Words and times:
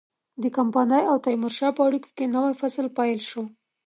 د 0.43 0.45
کمپنۍ 0.57 1.03
او 1.11 1.15
تیمورشاه 1.25 1.75
په 1.77 1.81
اړیکو 1.87 2.09
کې 2.17 2.25
نوی 2.35 2.53
فصل 2.61 2.85
پیل 2.97 3.19
شو. 3.29 3.43